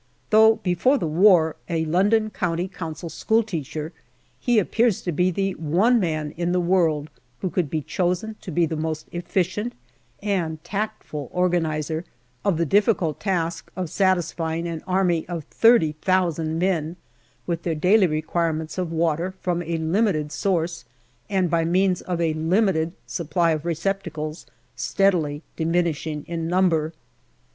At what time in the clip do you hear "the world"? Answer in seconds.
6.53-7.11